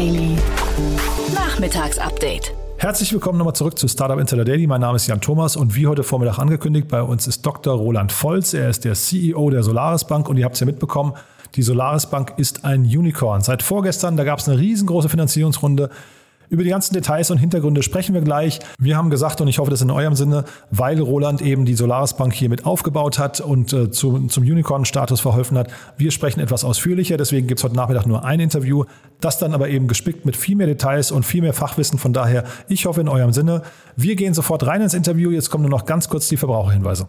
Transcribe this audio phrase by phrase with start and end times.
[0.00, 0.34] Daily.
[1.34, 2.54] Nachmittagsupdate.
[2.78, 4.66] Herzlich willkommen nochmal zurück zu Startup Insider Daily.
[4.66, 7.74] Mein Name ist Jan Thomas und wie heute Vormittag angekündigt, bei uns ist Dr.
[7.74, 8.54] Roland Volz.
[8.54, 11.12] Er ist der CEO der Solaris Bank und ihr habt es ja mitbekommen,
[11.54, 13.42] die Solaris Bank ist ein Unicorn.
[13.42, 15.90] Seit vorgestern, da gab es eine riesengroße Finanzierungsrunde
[16.50, 18.58] über die ganzen Details und Hintergründe sprechen wir gleich.
[18.78, 21.74] Wir haben gesagt, und ich hoffe, das ist in eurem Sinne, weil Roland eben die
[21.74, 25.70] Solaris Bank hier mit aufgebaut hat und äh, zu, zum Unicorn-Status verholfen hat.
[25.96, 28.84] Wir sprechen etwas ausführlicher, deswegen gibt es heute Nachmittag nur ein Interview,
[29.20, 31.98] das dann aber eben gespickt mit viel mehr Details und viel mehr Fachwissen.
[31.98, 33.62] Von daher, ich hoffe in eurem Sinne.
[33.96, 35.30] Wir gehen sofort rein ins Interview.
[35.30, 37.08] Jetzt kommen nur noch ganz kurz die Verbraucherhinweise.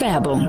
[0.00, 0.48] Werbung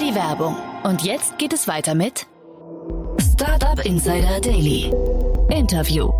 [0.00, 0.56] Die Werbung.
[0.82, 2.26] Und jetzt geht es weiter mit
[3.20, 4.90] Startup Insider Daily.
[5.50, 6.10] Interview.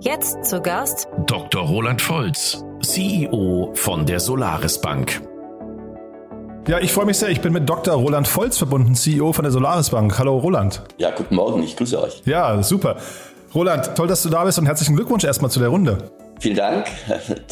[0.00, 1.62] Jetzt zu Gast Dr.
[1.62, 5.20] Roland Volz, CEO von der Solaris Bank.
[6.66, 7.28] Ja, ich freue mich sehr.
[7.28, 7.94] Ich bin mit Dr.
[7.94, 10.18] Roland Volz verbunden, CEO von der Solaris Bank.
[10.18, 10.82] Hallo Roland.
[10.96, 12.22] Ja, guten Morgen, ich grüße euch.
[12.24, 12.96] Ja, super.
[13.54, 16.10] Roland, toll, dass du da bist und herzlichen Glückwunsch erstmal zu der Runde.
[16.44, 16.88] Vielen Dank.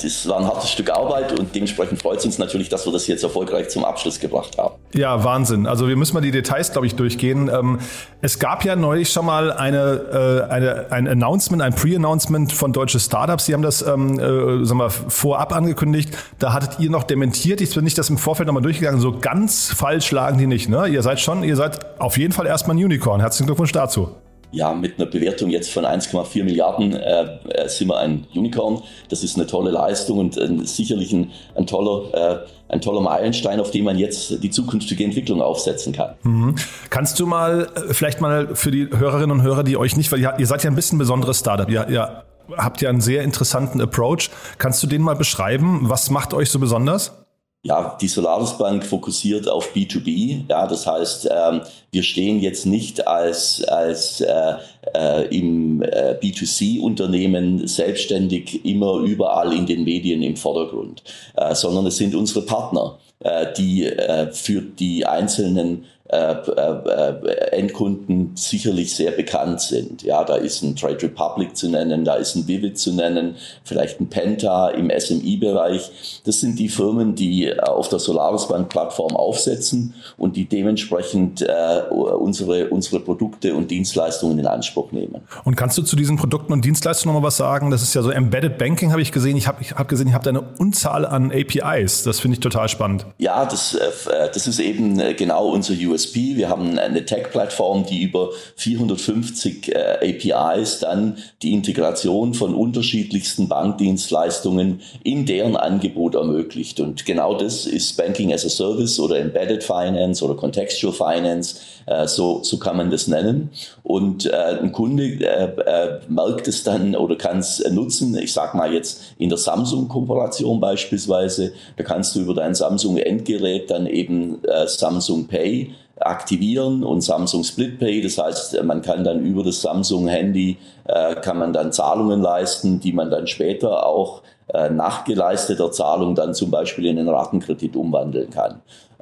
[0.03, 3.07] Das war ein hartes Stück Arbeit und dementsprechend freut es uns natürlich, dass wir das
[3.07, 4.75] jetzt erfolgreich zum Abschluss gebracht haben.
[4.93, 5.67] Ja, Wahnsinn.
[5.67, 7.49] Also wir müssen mal die Details, glaube ich, durchgehen.
[7.49, 7.79] Ähm,
[8.21, 13.01] es gab ja neulich schon mal eine, äh, eine, ein Announcement, ein Pre-Announcement von deutsche
[13.01, 13.47] Startups.
[13.47, 16.15] Sie haben das ähm, äh, sagen wir, vorab angekündigt.
[16.39, 17.63] Da hattet ihr noch dementiert.
[17.63, 19.01] Ich bin nicht das im Vorfeld nochmal durchgegangen.
[19.01, 20.69] So ganz falsch lagen die nicht.
[20.69, 20.89] Ne?
[20.89, 23.21] Ihr seid schon, ihr seid auf jeden Fall erstmal ein Unicorn.
[23.21, 24.17] Herzlichen Glückwunsch dazu
[24.53, 28.83] ja, mit einer Bewertung jetzt von 1,4 Milliarden äh, äh, sind wir ein Unicorn.
[29.09, 33.61] Das ist eine tolle Leistung und äh, sicherlich ein, ein toller, äh, ein toller Meilenstein,
[33.61, 36.15] auf dem man jetzt die zukünftige Entwicklung aufsetzen kann.
[36.23, 36.55] Mhm.
[36.91, 40.21] Kannst du mal äh, vielleicht mal für die Hörerinnen und Hörer, die euch nicht, weil
[40.21, 42.23] ihr, ihr seid ja ein bisschen besonderes Startup, ihr, ihr
[42.57, 44.29] habt ja einen sehr interessanten Approach.
[44.59, 45.81] Kannst du den mal beschreiben?
[45.85, 47.22] Was macht euch so besonders?
[47.65, 50.47] Ja, die Solaris Bank fokussiert auf B2B.
[50.49, 51.61] Ja, das heißt, ähm,
[51.93, 54.55] wir stehen jetzt nicht als, als äh,
[54.95, 61.05] äh, im äh, B2C-Unternehmen selbstständig immer überall in den Medien im Vordergrund,
[61.37, 69.13] äh, sondern es sind unsere Partner, äh, die äh, für die einzelnen Endkunden sicherlich sehr
[69.13, 70.03] bekannt sind.
[70.03, 74.01] Ja, da ist ein Trade Republic zu nennen, da ist ein Vivid zu nennen, vielleicht
[74.01, 76.21] ein Penta im SMI-Bereich.
[76.25, 81.83] Das sind die Firmen, die auf der Solaris Bank Plattform aufsetzen und die dementsprechend äh,
[81.91, 85.23] unsere, unsere Produkte und Dienstleistungen in Anspruch nehmen.
[85.45, 87.71] Und kannst du zu diesen Produkten und Dienstleistungen noch mal was sagen?
[87.71, 89.37] Das ist ja so Embedded Banking, habe ich gesehen.
[89.37, 92.03] Ich habe ich hab gesehen, ihr habt eine Unzahl an APIs.
[92.03, 93.07] Das finde ich total spannend.
[93.19, 96.37] Ja, das, das ist eben genau unser US USP.
[96.37, 104.81] Wir haben eine Tech-Plattform, die über 450 äh, APIs dann die Integration von unterschiedlichsten Bankdienstleistungen
[105.05, 106.81] in deren Angebot ermöglicht.
[106.81, 111.61] Und genau das ist Banking as a Service oder Embedded Finance oder Contextual Finance.
[111.87, 113.51] Äh, so, so kann man das nennen.
[113.83, 118.17] Und äh, ein Kunde äh, äh, merkt es dann oder kann es nutzen.
[118.17, 121.53] Ich sage mal jetzt in der Samsung-Kooperation beispielsweise.
[121.77, 125.73] Da kannst du über dein Samsung-Endgerät dann eben äh, Samsung Pay
[126.07, 128.03] aktivieren und Samsung Split Pay.
[128.03, 132.81] Das heißt, man kann dann über das Samsung Handy äh, kann man dann Zahlungen leisten,
[132.81, 137.77] die man dann später auch äh, nach geleisteter Zahlung dann zum Beispiel in einen Ratenkredit
[137.77, 138.61] umwandeln kann.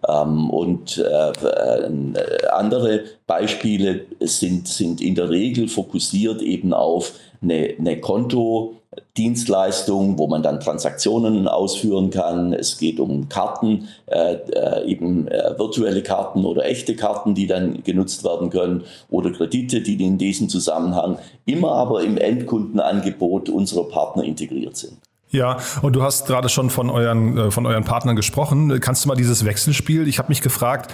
[0.09, 7.13] Ähm, und äh, äh, andere Beispiele sind, sind in der Regel fokussiert eben auf
[7.43, 8.80] eine, eine Konto,
[9.17, 12.53] Dienstleistung, wo man dann Transaktionen ausführen kann.
[12.53, 17.85] Es geht um Karten, äh, äh, eben äh, virtuelle Karten oder echte Karten, die dann
[17.85, 24.25] genutzt werden können oder Kredite, die in diesem Zusammenhang immer aber im Endkundenangebot unserer Partner
[24.25, 24.99] integriert sind.
[25.31, 28.81] Ja, und du hast gerade schon von euren, äh, von euren Partnern gesprochen.
[28.81, 30.93] Kannst du mal dieses Wechselspiel, ich habe mich gefragt,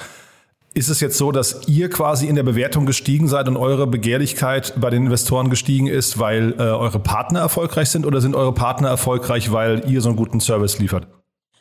[0.76, 4.74] ist es jetzt so, dass ihr quasi in der Bewertung gestiegen seid und eure Begehrlichkeit
[4.76, 8.88] bei den Investoren gestiegen ist, weil äh, eure Partner erfolgreich sind oder sind eure Partner
[8.88, 11.08] erfolgreich, weil ihr so einen guten Service liefert?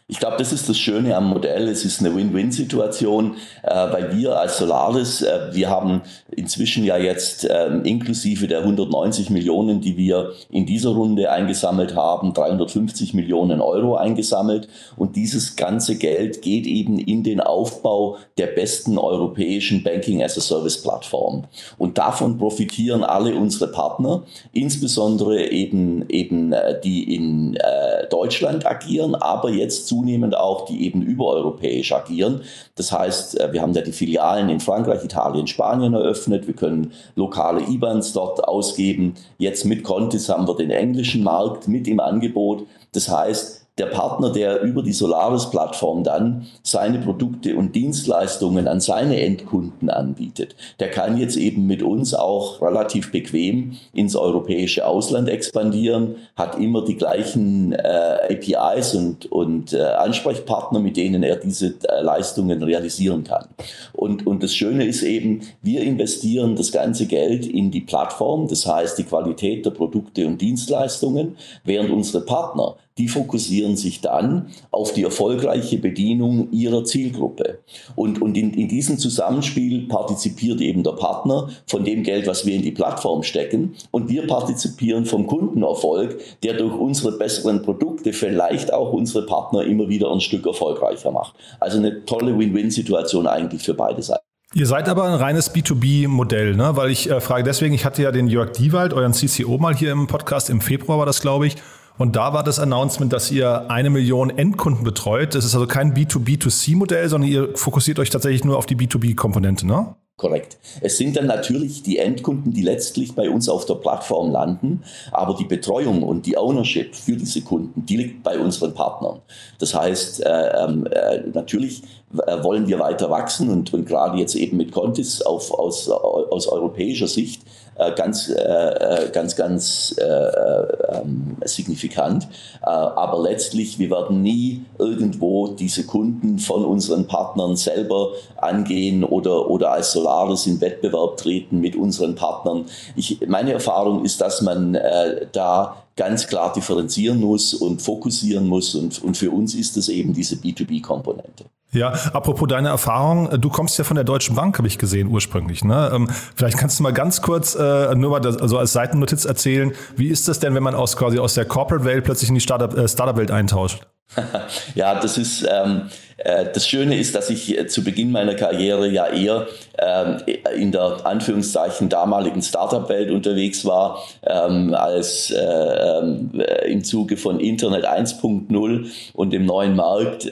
[0.07, 1.67] Ich glaube, das ist das Schöne am Modell.
[1.67, 7.43] Es ist eine Win-Win-Situation, äh, weil wir als Solaris, äh, wir haben inzwischen ja jetzt
[7.43, 13.95] äh, inklusive der 190 Millionen, die wir in dieser Runde eingesammelt haben, 350 Millionen Euro
[13.95, 14.67] eingesammelt.
[14.95, 21.45] Und dieses ganze Geld geht eben in den Aufbau der besten europäischen Banking-as-a-Service-Plattform.
[21.79, 24.21] Und davon profitieren alle unsere Partner,
[24.53, 31.01] insbesondere eben, eben äh, die in äh, Deutschland agieren, aber jetzt zunehmend auch, die eben
[31.01, 32.41] übereuropäisch agieren.
[32.75, 36.47] Das heißt, äh, wir haben ja die Filialen in Frankreich, Italien, Spanien eröffnet.
[36.47, 39.15] Wir können lokale IBANs dort ausgeben.
[39.37, 42.65] Jetzt mit Contis haben wir den englischen Markt mit im Angebot.
[42.91, 49.19] Das heißt, der Partner, der über die Solaris-Plattform dann seine Produkte und Dienstleistungen an seine
[49.19, 56.15] Endkunden anbietet, der kann jetzt eben mit uns auch relativ bequem ins europäische Ausland expandieren,
[56.37, 62.01] hat immer die gleichen äh, APIs und, und äh, Ansprechpartner, mit denen er diese äh,
[62.01, 63.47] Leistungen realisieren kann.
[63.91, 68.65] Und, und das Schöne ist eben, wir investieren das ganze Geld in die Plattform, das
[68.65, 71.35] heißt die Qualität der Produkte und Dienstleistungen,
[71.65, 77.59] während unsere Partner die fokussieren sich dann auf die erfolgreiche Bedienung ihrer Zielgruppe.
[77.95, 82.55] Und, und in, in diesem Zusammenspiel partizipiert eben der Partner von dem Geld, was wir
[82.55, 83.75] in die Plattform stecken.
[83.91, 89.89] Und wir partizipieren vom Kundenerfolg, der durch unsere besseren Produkte vielleicht auch unsere Partner immer
[89.89, 91.35] wieder ein Stück erfolgreicher macht.
[91.59, 94.23] Also eine tolle Win-Win-Situation eigentlich für beide Seiten.
[94.53, 96.77] Ihr seid aber ein reines B2B-Modell, ne?
[96.77, 99.91] weil ich äh, frage deswegen, ich hatte ja den Jörg Diewald, euren CCO, mal hier
[99.91, 101.57] im Podcast, im Februar war das, glaube ich,
[101.97, 105.35] und da war das Announcement, dass ihr eine Million Endkunden betreut.
[105.35, 109.95] Das ist also kein B2B2C-Modell, sondern ihr fokussiert euch tatsächlich nur auf die B2B-Komponente, ne?
[110.17, 110.57] Korrekt.
[110.79, 114.81] Es sind dann natürlich die Endkunden, die letztlich bei uns auf der Plattform landen,
[115.11, 119.19] aber die Betreuung und die Ownership für diese Kunden, die liegt bei unseren Partnern.
[119.59, 121.83] Das heißt, äh, ähm, äh, natürlich
[122.25, 126.47] äh, wollen wir weiter wachsen und, und gerade jetzt eben mit Contis auf, aus, aus
[126.47, 127.64] europäischer Sicht äh,
[127.95, 132.25] ganz, äh, äh, ganz, ganz äh, ähm, signifikant.
[132.61, 139.49] Äh, aber letztlich, wir werden nie irgendwo diese Kunden von unseren Partnern selber angehen oder,
[139.49, 142.65] oder als Solaris in Wettbewerb treten mit unseren Partnern.
[142.95, 148.75] Ich, meine Erfahrung ist, dass man äh, da ganz klar differenzieren muss und fokussieren muss.
[148.75, 151.45] Und, und für uns ist es eben diese B2B-Komponente.
[151.75, 155.63] Ja, apropos deine Erfahrung, du kommst ja von der Deutschen Bank, habe ich gesehen ursprünglich.
[155.63, 155.91] Ne?
[155.93, 159.73] Ähm, vielleicht kannst du mal ganz kurz äh, nur mal das, also als Seitennotiz erzählen,
[159.97, 162.85] wie ist das denn, wenn man aus quasi aus der Corporate-Welt plötzlich in die Startup-Welt
[162.85, 163.85] äh, Startup eintaucht?
[164.75, 168.87] ja, das ist ähm, äh, das Schöne ist, dass ich äh, zu Beginn meiner Karriere
[168.87, 169.47] ja eher
[169.77, 170.17] ähm,
[170.55, 176.31] in der Anführungszeichen damaligen Startup-Welt unterwegs war, ähm, als äh, ähm,
[176.65, 180.29] im Zuge von Internet 1.0 und dem neuen Markt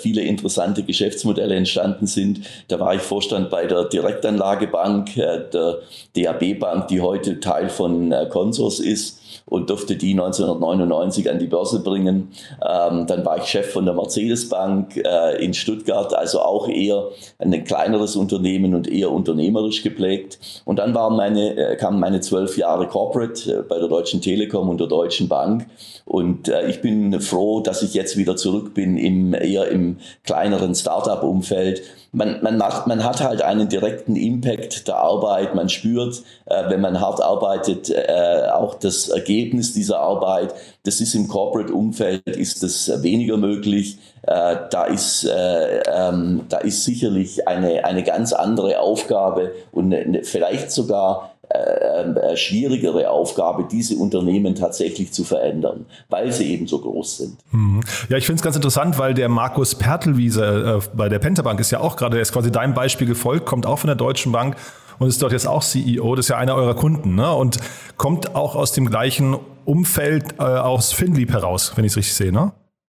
[0.00, 2.40] viele interessante Geschäftsmodelle entstanden sind.
[2.68, 5.78] Da war ich Vorstand bei der Direktanlagebank, der
[6.16, 11.80] DAB Bank, die heute Teil von Consors ist und durfte die 1999 an die Börse
[11.80, 12.28] bringen.
[12.60, 17.08] Ähm, dann war ich Chef von der Mercedes-Bank äh, in Stuttgart, also auch eher
[17.38, 20.38] ein kleineres Unternehmen und eher unternehmerisch geprägt.
[20.64, 24.68] Und dann waren meine, äh, kamen meine zwölf Jahre Corporate äh, bei der Deutschen Telekom
[24.68, 25.66] und der Deutschen Bank.
[26.04, 30.74] Und äh, ich bin froh, dass ich jetzt wieder zurück bin im eher im kleineren
[30.74, 31.82] Startup-Umfeld
[32.12, 35.54] man, man, macht, man hat halt einen direkten Impact der Arbeit.
[35.54, 40.54] Man spürt, äh, wenn man hart arbeitet, äh, auch das Ergebnis dieser Arbeit.
[40.84, 43.98] Das ist im Corporate-Umfeld ist das weniger möglich.
[44.22, 50.22] Äh, da ist, äh, ähm, da ist sicherlich eine, eine ganz andere Aufgabe und eine,
[50.22, 56.78] vielleicht sogar äh, äh, schwierigere Aufgabe, diese Unternehmen tatsächlich zu verändern, weil sie eben so
[56.78, 57.36] groß sind.
[57.50, 57.80] Mhm.
[58.08, 61.70] Ja, ich finde es ganz interessant, weil der Markus Pertelwiese äh, bei der Pentabank ist
[61.70, 64.56] ja auch gerade, der ist quasi deinem Beispiel gefolgt, kommt auch von der Deutschen Bank
[64.98, 67.32] und ist dort jetzt auch CEO, das ist ja einer eurer Kunden ne?
[67.34, 67.58] und
[67.96, 72.32] kommt auch aus dem gleichen Umfeld äh, aus Finlieb heraus, wenn ich es richtig sehe,
[72.32, 72.52] ne?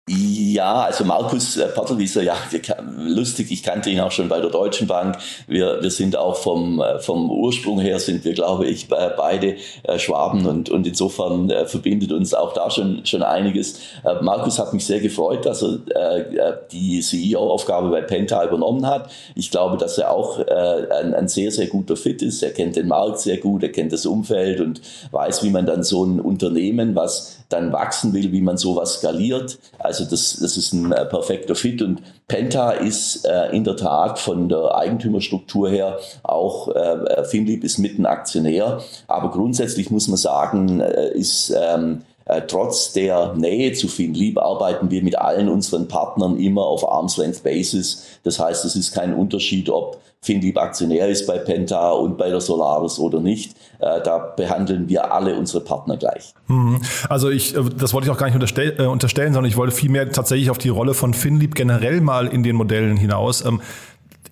[0.06, 2.36] Ja, also Markus äh, Patterwieser, ja,
[2.98, 5.16] lustig, ich kannte ihn auch schon bei der Deutschen Bank.
[5.46, 9.98] Wir, wir sind auch vom, äh, vom Ursprung her, sind wir, glaube ich, beide äh,
[9.98, 13.80] Schwaben und, und insofern verbindet uns auch da schon, schon einiges.
[14.20, 19.10] Markus hat mich sehr gefreut, dass er die CEO-Aufgabe bei Penta übernommen hat.
[19.34, 22.42] Ich glaube, dass er auch ein, ein sehr, sehr guter Fit ist.
[22.42, 24.80] Er kennt den Markt sehr gut, er kennt das Umfeld und
[25.10, 29.58] weiß, wie man dann so ein Unternehmen, was dann wachsen will, wie man sowas skaliert.
[29.78, 34.18] Also das, das ist ein äh, perfekter Fit und Penta ist äh, in der Tat
[34.18, 41.10] von der Eigentümerstruktur her auch, äh, Finlieb ist Mittenaktionär, aber grundsätzlich muss man sagen, äh,
[41.12, 42.13] ist ähm, Äh,
[42.48, 47.42] trotz der Nähe zu FinLeap arbeiten wir mit allen unseren Partnern immer auf Arm's Length
[47.42, 48.04] Basis.
[48.22, 52.40] Das heißt, es ist kein Unterschied, ob FinLeap Aktionär ist bei Penta und bei der
[52.40, 53.52] Solaris oder nicht.
[53.78, 56.32] Äh, da behandeln wir alle unsere Partner gleich.
[56.48, 56.80] Mhm.
[57.08, 59.74] Also ich, äh, das wollte ich auch gar nicht unterstell, äh, unterstellen, sondern ich wollte
[59.74, 63.44] vielmehr tatsächlich auf die Rolle von FinLeap generell mal in den Modellen hinaus.
[63.44, 63.60] Ähm,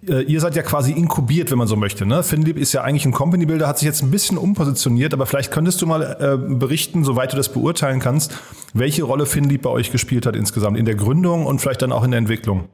[0.08, 2.06] äh, ihr seid ja quasi inkubiert, wenn man so möchte.
[2.06, 2.22] Ne?
[2.22, 5.50] Finlieb ist ja eigentlich ein Company Builder, hat sich jetzt ein bisschen umpositioniert, aber vielleicht
[5.52, 8.36] könntest du mal äh, berichten, soweit du das beurteilen kannst,
[8.74, 12.04] welche Rolle Finlieb bei euch gespielt hat insgesamt in der Gründung und vielleicht dann auch
[12.04, 12.68] in der Entwicklung.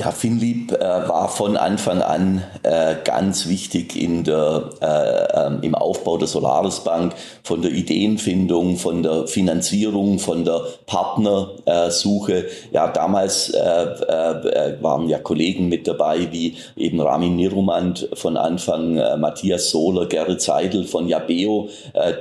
[0.00, 5.74] Ja, Finlieb äh, war von Anfang an äh, ganz wichtig in der, äh, ähm, im
[5.74, 12.46] Aufbau der Solaris Bank, von der Ideenfindung, von der Finanzierung, von der Partnersuche.
[12.72, 18.96] ja, damals äh, äh, waren ja Kollegen mit dabei, wie eben Ramin Nirumand von Anfang,
[18.96, 21.68] äh, Matthias Sohler, Gerrit Seidel von Jabeo,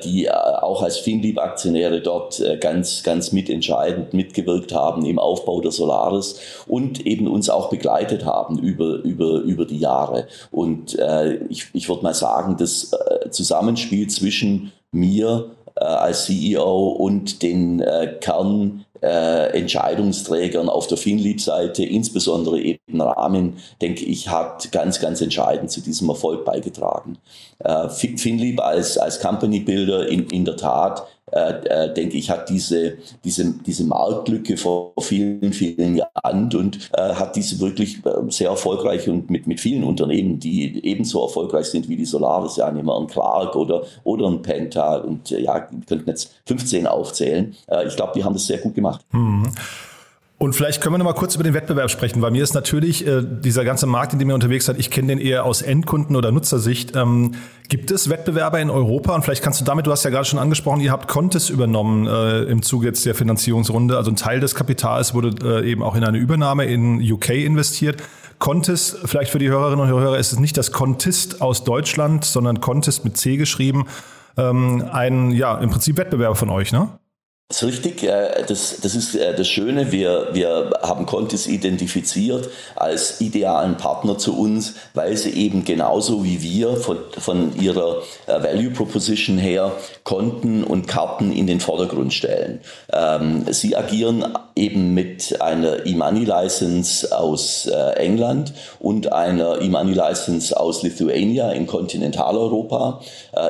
[0.03, 7.05] die auch als Finlieb-Aktionäre dort ganz, ganz mitentscheidend mitgewirkt haben im Aufbau der Solaris und
[7.05, 10.27] eben uns auch begleitet haben über, über, über die Jahre.
[10.51, 16.89] Und äh, ich, ich würde mal sagen, das äh, Zusammenspiel zwischen mir äh, als CEO
[16.89, 24.71] und den äh, Kern äh, Entscheidungsträgern auf der Finlieb-Seite, insbesondere eben Rahmen, denke ich, hat
[24.71, 27.17] ganz, ganz entscheidend zu diesem Erfolg beigetragen.
[27.59, 32.49] Äh, Finlieb als, als Company Builder in, in der Tat äh, äh, denke ich, hat
[32.49, 38.49] diese, diese, diese Marktlücke vor vielen, vielen Jahren und äh, hat diese wirklich äh, sehr
[38.49, 42.87] erfolgreich und mit, mit vielen Unternehmen, die ebenso erfolgreich sind wie die Solaris, ja, nehmen
[42.87, 47.55] wir einen Clark oder, oder ein Penta und äh, ja, wir könnten jetzt 15 aufzählen.
[47.67, 49.01] Äh, ich glaube, die haben das sehr gut gemacht.
[49.11, 49.51] Mhm.
[50.41, 53.05] Und vielleicht können wir noch mal kurz über den Wettbewerb sprechen, weil mir ist natürlich
[53.05, 56.15] äh, dieser ganze Markt, in dem ihr unterwegs seid, ich kenne den eher aus Endkunden-
[56.15, 56.95] oder Nutzersicht.
[56.95, 57.33] Ähm,
[57.67, 59.13] gibt es Wettbewerber in Europa?
[59.13, 62.07] Und vielleicht kannst du damit, du hast ja gerade schon angesprochen, ihr habt Contis übernommen
[62.07, 63.97] äh, im Zuge jetzt der Finanzierungsrunde.
[63.97, 68.01] Also ein Teil des Kapitals wurde äh, eben auch in eine Übernahme in UK investiert.
[68.39, 72.61] Contis, vielleicht für die Hörerinnen und Hörer, ist es nicht das Contist aus Deutschland, sondern
[72.61, 73.87] Contist mit C geschrieben.
[74.37, 76.87] Ähm, ein, ja, im Prinzip Wettbewerber von euch, ne?
[77.51, 78.07] Das ist richtig,
[78.47, 79.91] das, das ist äh, das Schöne.
[79.91, 86.43] Wir, wir haben Contis identifiziert als idealen Partner zu uns, weil sie eben genauso wie
[86.43, 89.71] wir von, von ihrer äh, Value Proposition her
[90.03, 92.59] Konten und Karten in den Vordergrund stellen.
[92.93, 94.25] Ähm, sie agieren
[94.55, 101.65] eben mit einer E-Money License aus äh, England und einer E-Money License aus Lithuania in
[101.65, 103.01] Kontinentaleuropa.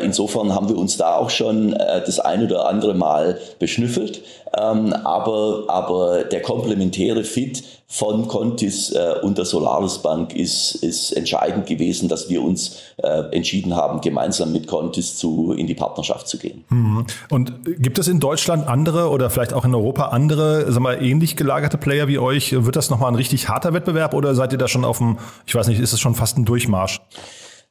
[0.02, 4.24] insofern haben wir uns da auch schon das ein oder andere Mal beschnüffelt geschnüffelt,
[4.58, 11.12] ähm, aber, aber der komplementäre Fit von Contis äh, und der Solaris Bank ist, ist
[11.12, 16.28] entscheidend gewesen, dass wir uns äh, entschieden haben, gemeinsam mit Contis zu, in die Partnerschaft
[16.28, 16.64] zu gehen.
[16.70, 17.06] Mhm.
[17.30, 21.36] Und gibt es in Deutschland andere oder vielleicht auch in Europa andere, sagen wir, ähnlich
[21.36, 22.54] gelagerte Player wie euch?
[22.54, 25.18] Wird das nochmal ein richtig harter Wettbewerb oder seid ihr da schon auf dem,
[25.48, 27.02] ich weiß nicht, ist es schon fast ein Durchmarsch?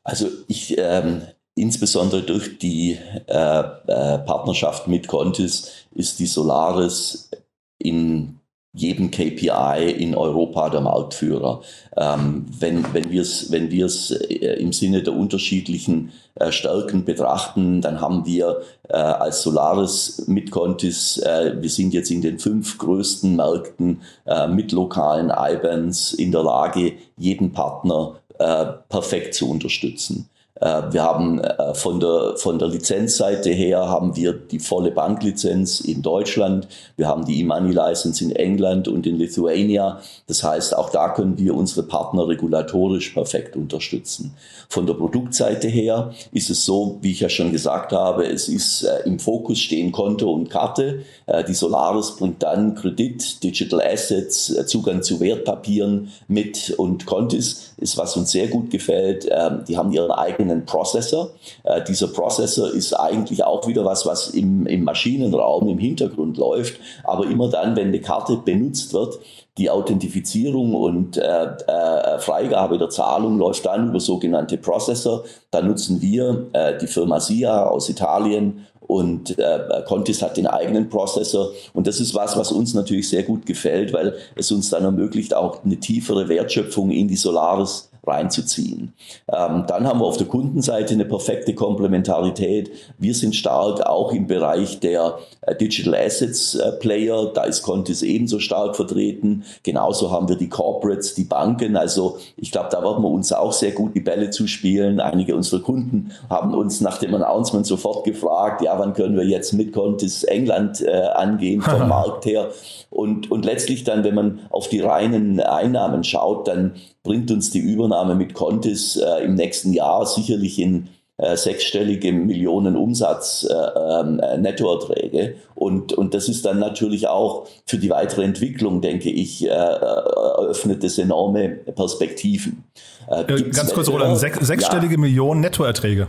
[0.02, 1.22] Also ich, ähm,
[1.58, 7.30] insbesondere durch die äh, äh, Partnerschaft mit Contis ist die Solaris
[7.78, 8.38] in
[8.74, 11.62] jedem KPI in Europa der Marktführer.
[11.96, 17.80] Ähm, wenn wenn wir es wenn wir's, äh, im Sinne der unterschiedlichen äh, Stärken betrachten,
[17.80, 22.78] dann haben wir äh, als Solaris mit Contis, äh, wir sind jetzt in den fünf
[22.78, 30.28] größten Märkten äh, mit lokalen IBANs in der Lage, jeden Partner äh, perfekt zu unterstützen.
[30.60, 35.80] Äh, wir haben äh, von der, von der Lizenzseite her haben wir die volle Banklizenz
[35.80, 36.68] in Deutschland.
[36.96, 40.00] Wir haben die E-Money-License in England und in Lithuania.
[40.26, 44.34] Das heißt, auch da können wir unsere Partner regulatorisch perfekt unterstützen.
[44.68, 48.82] Von der Produktseite her ist es so, wie ich ja schon gesagt habe, es ist
[48.82, 51.04] äh, im Fokus stehen Konto und Karte.
[51.46, 58.16] Die Solaris bringt dann Kredit, Digital Assets, Zugang zu Wertpapieren mit und Contis ist, was
[58.16, 59.26] uns sehr gut gefällt.
[59.30, 61.30] Ähm, die haben ihren eigenen Prozessor.
[61.64, 66.80] Äh, dieser Prozessor ist eigentlich auch wieder was, was im, im Maschinenraum im Hintergrund läuft.
[67.04, 69.18] Aber immer dann, wenn eine Karte benutzt wird,
[69.58, 75.24] die Authentifizierung und äh, äh, Freigabe der Zahlung läuft dann über sogenannte Prozessor.
[75.50, 80.88] Da nutzen wir äh, die Firma SIA aus Italien und äh, Contis hat den eigenen
[80.88, 81.52] Prozessor.
[81.74, 85.34] Und das ist was, was uns natürlich sehr gut gefällt, weil es uns dann ermöglicht,
[85.34, 88.94] auch eine tiefere Wertschöpfung in die Solaris reinzuziehen.
[89.32, 92.70] Ähm, dann haben wir auf der Kundenseite eine perfekte Komplementarität.
[92.98, 97.30] Wir sind stark auch im Bereich der äh, Digital Assets äh, Player.
[97.32, 99.44] Da ist Contis ebenso stark vertreten.
[99.62, 101.76] Genauso haben wir die Corporates, die Banken.
[101.76, 105.00] Also ich glaube, da werden wir uns auch sehr gut die Bälle zuspielen.
[105.00, 109.52] Einige unserer Kunden haben uns nach dem Announcement sofort gefragt, ja, wann können wir jetzt
[109.52, 112.50] mit Contis England äh, angehen vom Markt her?
[112.90, 116.72] Und, und letztlich dann, wenn man auf die reinen Einnahmen schaut, dann
[117.08, 122.76] bringt uns die Übernahme mit Contis äh, im nächsten Jahr sicherlich in äh, sechsstellige Millionen
[122.76, 125.36] Umsatz äh, ähm, äh, Nettoerträge.
[125.54, 130.84] Und, und das ist dann natürlich auch für die weitere Entwicklung, denke ich, äh, eröffnet
[130.84, 132.64] es enorme Perspektiven.
[133.08, 135.00] Äh, ganz kurz, Roland, sech, sechsstellige ja.
[135.00, 136.08] Millionen Nettoerträge.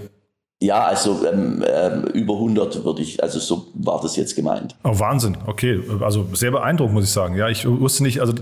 [0.61, 4.75] Ja, also ähm, ähm, über 100 würde ich, also so war das jetzt gemeint.
[4.84, 5.81] Oh, Wahnsinn, okay.
[6.01, 7.36] Also sehr beeindruckend, muss ich sagen.
[7.36, 8.34] Ja, ich wusste nicht, also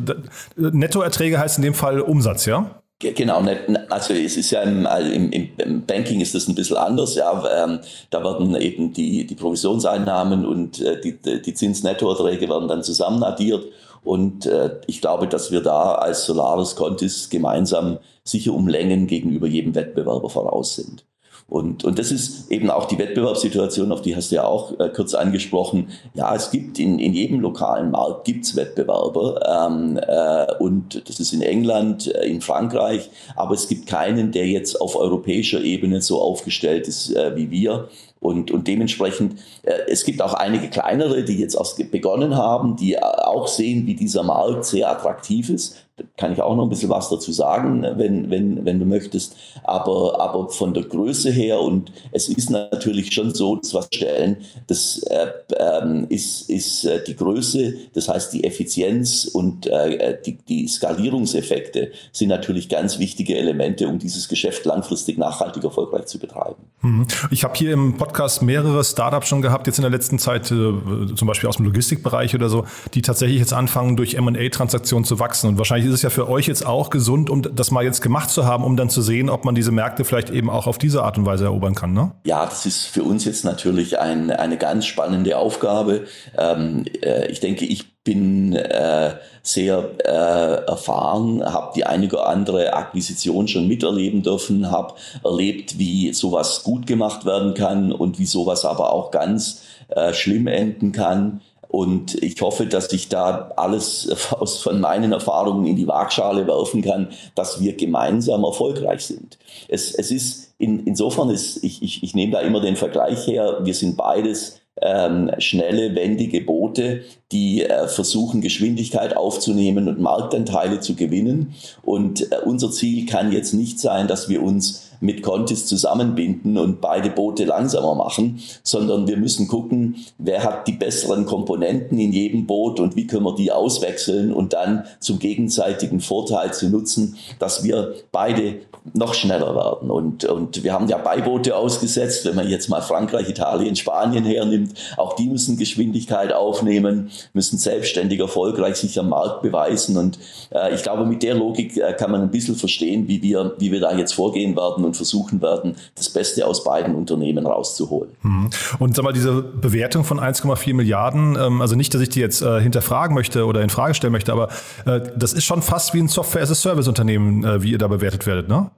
[0.55, 2.81] Nettoerträge heißt in dem Fall Umsatz, ja?
[2.99, 3.43] Genau,
[3.91, 7.13] also es ist ja im, also im, im, Banking ist das ein bisschen anders.
[7.13, 12.81] Ja, ähm, da werden eben die, die Provisionseinnahmen und äh, die, die Zinsnettoerträge werden dann
[12.81, 13.65] zusammen addiert.
[14.03, 19.45] Und äh, ich glaube, dass wir da als Solaris Contis gemeinsam sicher um Längen gegenüber
[19.45, 21.05] jedem Wettbewerber voraus sind.
[21.49, 24.89] Und, und das ist eben auch die Wettbewerbssituation, auf die hast du ja auch äh,
[24.89, 25.87] kurz angesprochen.
[26.13, 31.31] Ja, es gibt in, in jedem lokalen Markt gibt's Wettbewerber ähm, äh, und das ist
[31.31, 36.21] in England, äh, in Frankreich, aber es gibt keinen, der jetzt auf europäischer Ebene so
[36.21, 37.87] aufgestellt ist äh, wie wir.
[38.19, 42.95] Und, und dementsprechend, äh, es gibt auch einige kleinere, die jetzt erst begonnen haben, die
[42.95, 45.86] äh, auch sehen, wie dieser Markt sehr attraktiv ist.
[46.17, 49.35] Kann ich auch noch ein bisschen was dazu sagen, wenn, wenn, wenn du möchtest.
[49.63, 54.37] Aber, aber von der Größe her, und es ist natürlich schon so, dass was stellen,
[54.67, 60.37] das äh, äh, ist, ist äh, die Größe, das heißt die Effizienz und äh, die,
[60.37, 66.55] die Skalierungseffekte sind natürlich ganz wichtige Elemente, um dieses Geschäft langfristig nachhaltig erfolgreich zu betreiben.
[66.81, 67.07] Mhm.
[67.31, 71.15] Ich habe hier im Podcast mehrere Startups schon gehabt, jetzt in der letzten Zeit, äh,
[71.15, 75.49] zum Beispiel aus dem Logistikbereich oder so, die tatsächlich jetzt anfangen, durch M&A-Transaktionen zu wachsen.
[75.49, 78.29] Und wahrscheinlich ist es ja für euch jetzt auch gesund, um das mal jetzt gemacht
[78.29, 81.03] zu haben, um dann zu sehen, ob man diese Märkte vielleicht eben auch auf diese
[81.03, 81.93] Art und Weise erobern kann.
[81.93, 82.11] Ne?
[82.25, 86.05] Ja, das ist für uns jetzt natürlich ein, eine ganz spannende Aufgabe.
[86.37, 92.73] Ähm, äh, ich denke, ich bin äh, sehr äh, erfahren, habe die eine oder andere
[92.73, 98.63] Akquisition schon miterleben dürfen, habe erlebt, wie sowas gut gemacht werden kann und wie sowas
[98.63, 101.41] aber auch ganz äh, schlimm enden kann.
[101.67, 106.81] Und ich hoffe, dass ich da alles aus, von meinen Erfahrungen in die Waagschale werfen
[106.81, 109.37] kann, dass wir gemeinsam erfolgreich sind.
[109.67, 113.59] Es, es ist in, insofern ist, ich, ich, ich nehme da immer den Vergleich her,
[113.63, 117.01] wir sind beides ähm, schnelle, wendige Boote,
[117.31, 121.55] die äh, versuchen, Geschwindigkeit aufzunehmen und Marktanteile zu gewinnen.
[121.83, 126.81] Und äh, unser Ziel kann jetzt nicht sein, dass wir uns mit Contis zusammenbinden und
[126.81, 132.47] beide Boote langsamer machen, sondern wir müssen gucken, wer hat die besseren Komponenten in jedem
[132.47, 137.63] Boot und wie können wir die auswechseln und dann zum gegenseitigen Vorteil zu nutzen, dass
[137.63, 138.57] wir beide
[138.93, 139.91] noch schneller werden.
[139.91, 144.73] Und, und wir haben ja Beiboote ausgesetzt, wenn man jetzt mal Frankreich, Italien, Spanien hernimmt,
[144.97, 149.97] auch die müssen Geschwindigkeit aufnehmen, müssen selbstständig erfolgreich sich am Markt beweisen.
[149.97, 150.19] Und
[150.51, 153.71] äh, ich glaube, mit der Logik äh, kann man ein bisschen verstehen, wie wir, wie
[153.71, 158.11] wir da jetzt vorgehen werden und versuchen werden, das Beste aus beiden Unternehmen rauszuholen.
[158.23, 158.49] Mhm.
[158.79, 162.41] Und sag mal, diese Bewertung von 1,4 Milliarden, ähm, also nicht, dass ich die jetzt
[162.41, 164.49] äh, hinterfragen möchte oder in Frage stellen möchte, aber
[164.85, 168.71] äh, das ist schon fast wie ein Software-as-a-Service-Unternehmen, äh, wie ihr da bewertet werdet, ne?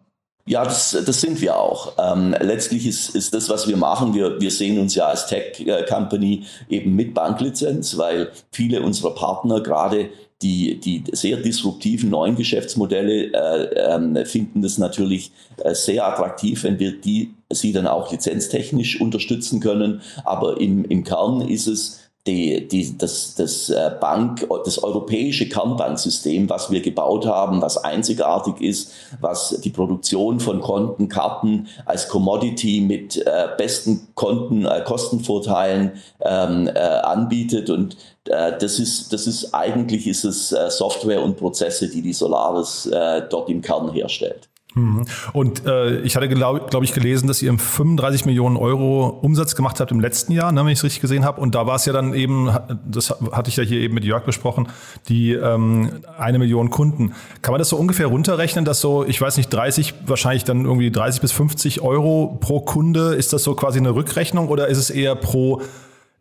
[0.50, 1.94] Ja, das, das sind wir auch.
[2.00, 6.44] Ähm, letztlich ist, ist das, was wir machen, wir, wir sehen uns ja als Tech-Company
[6.70, 10.10] eben mit Banklizenz, weil viele unserer Partner gerade
[10.42, 16.80] die, die sehr disruptiven neuen Geschäftsmodelle äh, äh, finden das natürlich äh, sehr attraktiv, wenn
[16.80, 20.02] wir die, sie dann auch lizenztechnisch unterstützen können.
[20.24, 26.50] Aber im, im Kern ist es die, die, das, das äh, Bank, das europäische Kernbanksystem,
[26.50, 32.82] was wir gebaut haben, was einzigartig ist, was die Produktion von Konten, Karten als Commodity
[32.82, 39.54] mit äh, besten Konten, äh, Kostenvorteilen ähm, äh, anbietet und äh, das ist, das ist
[39.54, 42.90] eigentlich ist es äh, Software und Prozesse, die die Solaris
[43.30, 44.50] dort im Kern herstellt.
[44.76, 45.06] Mhm.
[45.34, 49.80] Und äh, ich hatte, glaube glaub ich, gelesen, dass ihr 35 Millionen Euro Umsatz gemacht
[49.80, 51.42] habt im letzten Jahr, ne, wenn ich es richtig gesehen habe.
[51.42, 52.50] Und da war es ja dann eben,
[52.86, 54.68] das hatte ich ja hier eben mit Jörg besprochen,
[55.08, 57.14] die ähm, eine Million Kunden.
[57.42, 60.92] Kann man das so ungefähr runterrechnen, dass so, ich weiß nicht, 30, wahrscheinlich dann irgendwie
[60.92, 64.90] 30 bis 50 Euro pro Kunde, ist das so quasi eine Rückrechnung oder ist es
[64.92, 65.62] eher pro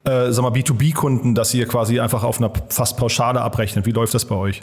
[0.04, 3.84] äh, sag mal, B2B-Kunden, dass ihr quasi einfach auf einer fast Pauschale abrechnet?
[3.84, 4.62] Wie läuft das bei euch?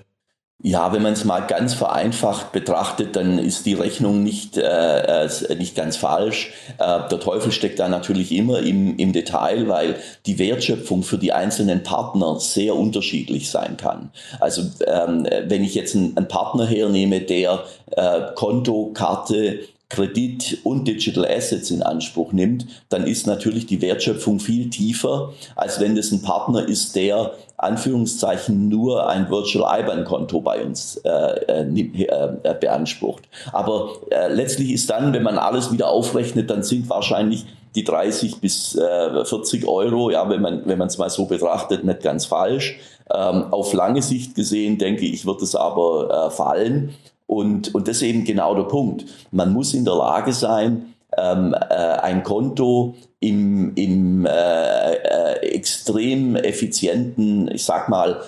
[0.64, 5.56] Ja, wenn man es mal ganz vereinfacht betrachtet, dann ist die Rechnung nicht, äh, äh,
[5.58, 6.54] nicht ganz falsch.
[6.78, 11.34] Äh, der Teufel steckt da natürlich immer im, im Detail, weil die Wertschöpfung für die
[11.34, 14.12] einzelnen Partner sehr unterschiedlich sein kann.
[14.40, 20.88] Also ähm, wenn ich jetzt einen, einen Partner hernehme, der äh, Konto, Karte, Kredit und
[20.88, 26.12] Digital Assets in Anspruch nimmt, dann ist natürlich die Wertschöpfung viel tiefer, als wenn das
[26.12, 33.24] ein Partner ist, der Anführungszeichen nur ein Virtual IBAN-Konto bei uns äh, äh, äh, beansprucht.
[33.54, 37.46] Aber äh, letztlich ist dann, wenn man alles wieder aufrechnet, dann sind wahrscheinlich
[37.76, 41.84] die 30 bis 40 äh, Euro, ja, wenn man wenn man es mal so betrachtet,
[41.84, 42.80] nicht ganz falsch.
[43.14, 46.96] Ähm, auf lange Sicht gesehen denke ich, wird es aber äh, fallen.
[47.28, 49.06] Und, und das ist eben genau der Punkt.
[49.32, 56.36] Man muss in der Lage sein, ähm, äh, ein Konto im, im äh, äh, extrem
[56.36, 58.22] effizienten, ich sag mal,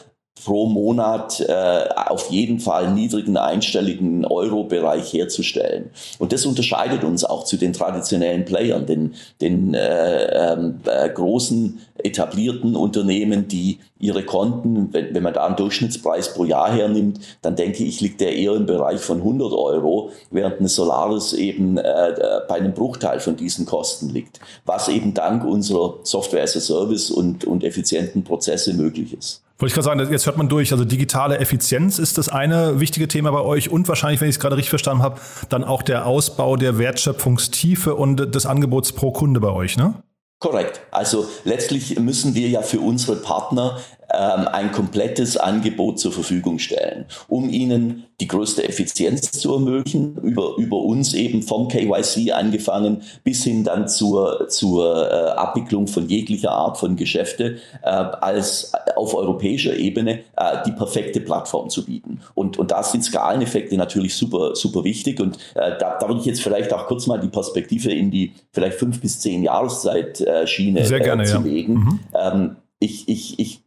[0.43, 5.89] pro Monat äh, auf jeden Fall niedrigen einstelligen Euro-Bereich herzustellen.
[6.19, 11.79] Und das unterscheidet uns auch zu den traditionellen Playern, den, den äh, ähm, äh, großen
[12.03, 17.55] etablierten Unternehmen, die ihre Konten, wenn, wenn man da einen Durchschnittspreis pro Jahr hernimmt, dann
[17.55, 22.13] denke ich, liegt der eher im Bereich von 100 Euro, während eine Solaris eben äh,
[22.47, 27.09] bei einem Bruchteil von diesen Kosten liegt, was eben dank unserer Software as a Service
[27.09, 29.41] und, und effizienten Prozesse möglich ist.
[29.59, 30.71] Wollte ich gerade sagen, jetzt hört man durch.
[30.71, 34.39] Also digitale Effizienz ist das eine wichtige Thema bei euch und wahrscheinlich, wenn ich es
[34.39, 39.39] gerade richtig verstanden habe, dann auch der Ausbau der Wertschöpfungstiefe und des Angebots pro Kunde
[39.39, 39.95] bei euch, ne?
[40.39, 40.81] Korrekt.
[40.91, 47.49] Also letztlich müssen wir ja für unsere Partner ein komplettes Angebot zur Verfügung stellen, um
[47.49, 53.63] ihnen die größte Effizienz zu ermöglichen, über, über uns eben vom KYC angefangen bis hin
[53.63, 60.19] dann zur, zur äh, Abwicklung von jeglicher Art von Geschäfte, äh, als auf europäischer Ebene
[60.35, 62.21] äh, die perfekte Plattform zu bieten.
[62.33, 65.19] Und, und da sind Skaleneffekte natürlich super, super wichtig.
[65.19, 68.33] Und äh, da, da würde ich jetzt vielleicht auch kurz mal die Perspektive in die
[68.51, 71.41] vielleicht fünf bis zehn Jahreszeit äh, Schiene Sehr gerne, zu ja.
[71.41, 71.73] legen.
[71.73, 71.99] Mhm.
[72.15, 73.63] Ähm, ich, ich, ich,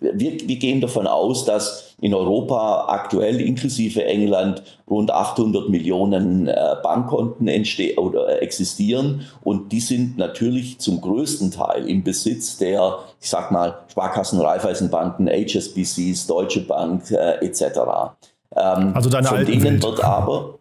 [0.00, 6.76] wir, wir gehen davon aus, dass in Europa aktuell inklusive England rund 800 Millionen äh,
[6.82, 13.28] Bankkonten entstehen oder existieren und die sind natürlich zum größten Teil im Besitz der, ich
[13.28, 17.62] sag mal, Sparkassen, Raiffeisenbanken, HSBCs, Deutsche Bank äh, etc.
[18.54, 19.82] Ähm, also deine von denen Welt.
[19.82, 20.57] wird aber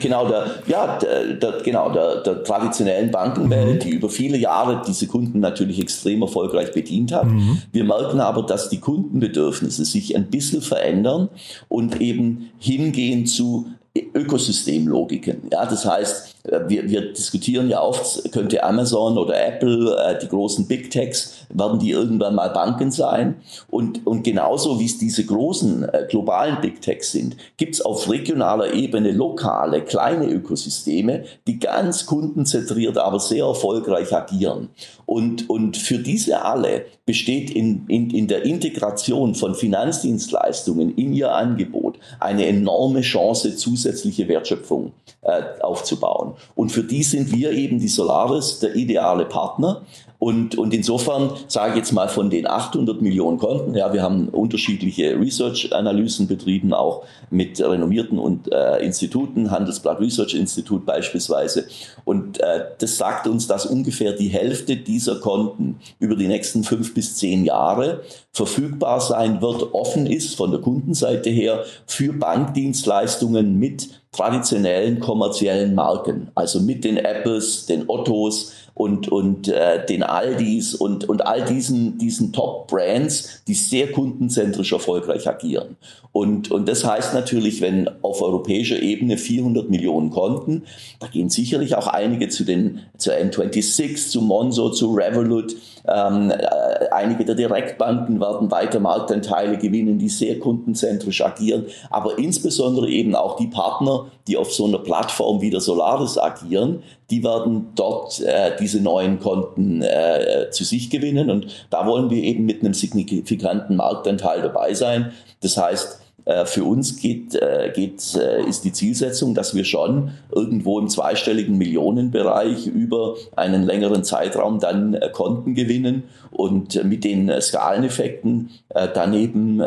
[0.00, 3.78] Genau, der, ja, der, der, genau, der, der traditionellen Bankenwelt, mhm.
[3.80, 7.26] die über viele Jahre diese Kunden natürlich extrem erfolgreich bedient hat.
[7.26, 7.62] Mhm.
[7.70, 11.28] Wir merken aber, dass die Kundenbedürfnisse sich ein bisschen verändern
[11.68, 13.66] und eben hingehen zu
[14.14, 15.48] Ökosystemlogiken.
[15.52, 20.66] Ja, das heißt, wir, wir diskutieren ja oft, könnte Amazon oder Apple, äh, die großen
[20.66, 23.36] Big Techs, werden die irgendwann mal Banken sein?
[23.68, 28.08] Und, und genauso wie es diese großen äh, globalen Big Techs sind, gibt es auf
[28.10, 34.70] regionaler Ebene lokale, kleine Ökosysteme, die ganz kundenzentriert, aber sehr erfolgreich agieren.
[35.04, 41.34] Und, und für diese alle besteht in, in, in der Integration von Finanzdienstleistungen in ihr
[41.34, 46.29] Angebot eine enorme Chance, zusätzliche Wertschöpfung äh, aufzubauen.
[46.54, 49.82] Und für die sind wir eben die Solaris der ideale Partner.
[50.20, 54.28] Und, und insofern sage ich jetzt mal von den 800 Millionen Konten, ja, wir haben
[54.28, 61.64] unterschiedliche Research-Analysen betrieben, auch mit renommierten und, äh, Instituten, Handelsblatt Research Institut beispielsweise.
[62.04, 66.92] Und äh, das sagt uns, dass ungefähr die Hälfte dieser Konten über die nächsten fünf
[66.92, 73.99] bis zehn Jahre verfügbar sein wird, offen ist von der Kundenseite her für Bankdienstleistungen mit
[74.12, 81.06] traditionellen kommerziellen Marken, also mit den Apples, den Ottos, und, und äh, den Aldis und,
[81.06, 85.76] und all diesen, diesen Top-Brands, die sehr kundenzentrisch erfolgreich agieren.
[86.12, 90.62] Und, und das heißt natürlich, wenn auf europäischer Ebene 400 Millionen Konten,
[90.98, 95.54] da gehen sicherlich auch einige zu den zu N26, zu Monzo, zu Revolut.
[95.86, 102.88] Ähm, äh, einige der Direktbanken werden weiter Marktanteile gewinnen, die sehr kundenzentrisch agieren, aber insbesondere
[102.88, 107.68] eben auch die Partner, die auf so einer Plattform wie der Solaris agieren, die werden
[107.74, 112.60] dort äh, diese neuen Konten äh, zu sich gewinnen und da wollen wir eben mit
[112.60, 115.12] einem signifikanten Marktanteil dabei sein.
[115.40, 116.00] Das heißt,
[116.44, 121.58] für uns geht, äh, geht, äh, ist die Zielsetzung, dass wir schon irgendwo im zweistelligen
[121.58, 128.50] Millionenbereich über einen längeren Zeitraum dann Konten gewinnen und mit den Skaleneffekten
[128.94, 129.60] dann eben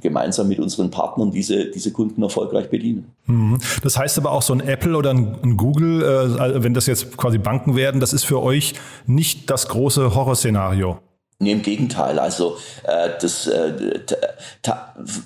[0.00, 3.12] gemeinsam mit unseren Partnern diese, diese Kunden erfolgreich bedienen.
[3.26, 3.58] Mhm.
[3.82, 6.00] Das heißt aber auch so ein Apple oder ein Google,
[6.62, 8.74] wenn das jetzt quasi Banken werden, das ist für euch
[9.06, 10.98] nicht das große Horrorszenario.
[11.40, 12.20] Nee, im Gegenteil.
[12.20, 13.72] Also äh, das, äh,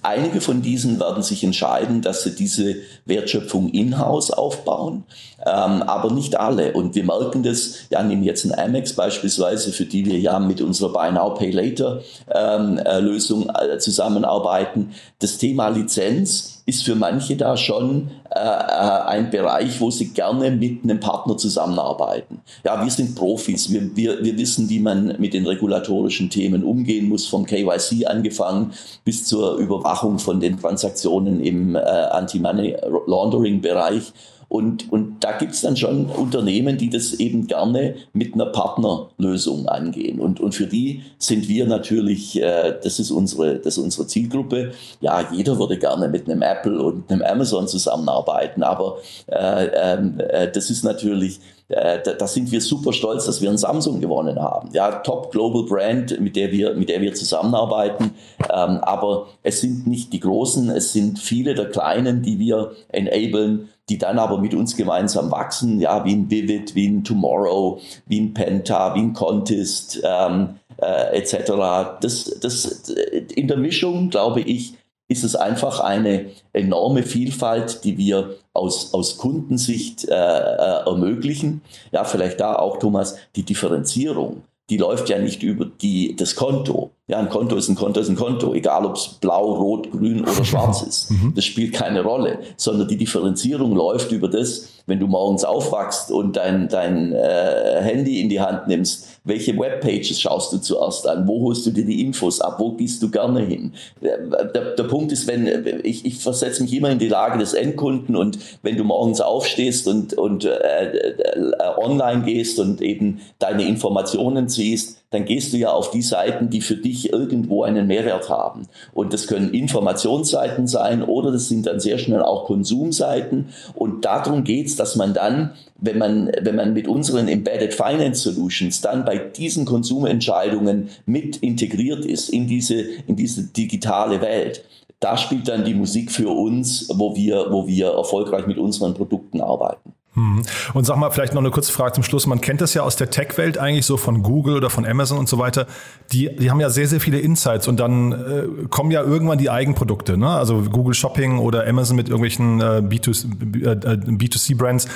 [0.03, 5.05] einige von diesen werden sich entscheiden, dass sie diese Wertschöpfung in-house aufbauen,
[5.44, 6.73] ähm, aber nicht alle.
[6.73, 10.62] Und wir merken das, ja, nehmen jetzt ein Amex beispielsweise, für die wir ja mit
[10.62, 12.01] unserer Buy Now Pay Later
[12.35, 14.94] ähm, äh, Lösung äh, zusammenarbeiten.
[15.18, 20.51] Das Thema Lizenz ist für manche da schon äh, äh, ein Bereich, wo sie gerne
[20.51, 22.40] mit einem Partner zusammenarbeiten.
[22.64, 27.09] Ja, wir sind Profis, wir, wir, wir wissen, wie man mit den regulatorischen Themen umgehen
[27.09, 28.72] muss, vom KYC angefangen
[29.05, 34.12] bis zur Überwachung von den Transaktionen im äh, Anti-Money Laundering-Bereich.
[34.48, 39.68] Und, und da gibt es dann schon Unternehmen, die das eben gerne mit einer Partnerlösung
[39.68, 40.20] angehen.
[40.20, 44.72] Und, und für die sind wir natürlich, äh, das, ist unsere, das ist unsere Zielgruppe.
[45.02, 50.50] Ja, jeder würde gerne mit einem Apple und einem Amazon zusammenarbeiten, aber äh, ähm, äh,
[50.50, 54.40] das ist natürlich äh, da, da, sind wir super stolz, dass wir einen Samsung gewonnen
[54.40, 54.70] haben.
[54.72, 58.12] Ja, Top Global Brand, mit der wir, mit der wir zusammenarbeiten.
[58.44, 63.68] Ähm, aber es sind nicht die Großen, es sind viele der Kleinen, die wir enablen,
[63.88, 68.20] die dann aber mit uns gemeinsam wachsen, ja, wie ein Vivid, wie ein Tomorrow, wie
[68.20, 71.98] ein Penta, wie ein Contest, ähm, äh, etc.
[72.01, 72.90] Das, das,
[73.35, 74.74] in der Mischung, glaube ich,
[75.09, 81.62] ist es einfach eine enorme Vielfalt, die wir aus, aus Kundensicht äh, äh, ermöglichen.
[81.92, 86.90] Ja, vielleicht da auch, Thomas, die Differenzierung die läuft ja nicht über die, das Konto.
[87.09, 90.21] Ja, ein Konto ist ein Konto ist ein Konto, egal ob es blau, rot, grün
[90.21, 91.11] oder schwarz ist.
[91.11, 91.33] Mhm.
[91.35, 96.37] Das spielt keine Rolle, sondern die Differenzierung läuft über das, wenn du morgens aufwachst und
[96.37, 101.27] dein, dein äh, Handy in die Hand nimmst, welche Webpages schaust du zuerst an?
[101.27, 102.57] Wo holst du dir die Infos ab?
[102.59, 103.73] Wo gehst du gerne hin?
[104.03, 105.47] Der, der Punkt ist, wenn
[105.85, 109.88] ich, ich versetze mich immer in die Lage des Endkunden und wenn du morgens aufstehst
[109.88, 115.71] und, und äh, äh, online gehst und eben deine Informationen ziehst, dann gehst du ja
[115.71, 118.68] auf die Seiten, die für dich irgendwo einen Mehrwert haben.
[118.92, 123.49] Und das können Informationsseiten sein oder das sind dann sehr schnell auch Konsumseiten.
[123.75, 128.81] Und darum geht's, dass man dann, wenn man, wenn man mit unseren Embedded Finance Solutions
[128.83, 134.64] dann bei diesen Konsumentscheidungen mit integriert ist in diese, in diese digitale Welt,
[135.01, 139.40] da spielt dann die Musik für uns, wo wir, wo wir erfolgreich mit unseren Produkten
[139.40, 139.94] arbeiten.
[140.14, 140.42] Hm.
[140.75, 142.27] Und sag mal, vielleicht noch eine kurze Frage zum Schluss.
[142.27, 145.29] Man kennt das ja aus der Tech-Welt eigentlich so von Google oder von Amazon und
[145.29, 145.66] so weiter.
[146.12, 149.51] Die, die haben ja sehr, sehr viele Insights und dann äh, kommen ja irgendwann die
[149.51, 150.16] Eigenprodukte.
[150.16, 150.29] Ne?
[150.29, 153.77] Also Google Shopping oder Amazon mit irgendwelchen äh, B2, äh,
[154.12, 154.88] B2C-Brands.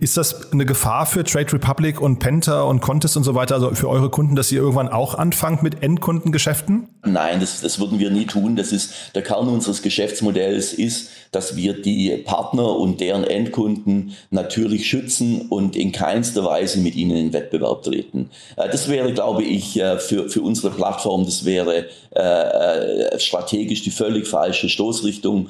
[0.00, 3.74] Ist das eine Gefahr für Trade Republic und Penta und Contest und so weiter, also
[3.74, 6.88] für eure Kunden, dass ihr irgendwann auch anfangt mit Endkundengeschäften?
[7.04, 8.54] Nein, das, das würden wir nie tun.
[8.54, 14.86] Das ist der Kern unseres Geschäftsmodells ist, dass wir die Partner und deren Endkunden natürlich
[14.86, 18.30] schützen und in keinster Weise mit ihnen in Wettbewerb treten.
[18.56, 23.90] Äh, das wäre, glaube ich, äh, für, für unsere Plattform, das wäre äh, strategisch die
[23.90, 25.48] völlig falsche Stoßrichtung.